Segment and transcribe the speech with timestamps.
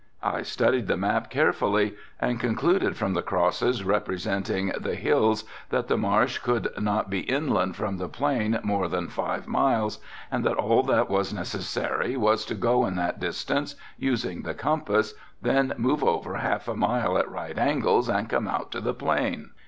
[0.23, 5.95] I studied the map carefully and concluded from the crosses representing the hills that the
[5.95, 9.99] marsh could not be inland from the plain more than five miles
[10.31, 15.13] and that all that was necessary was to go in that distance, using the compass,
[15.39, 19.51] then move over half a mile at right angles and come out to the plain.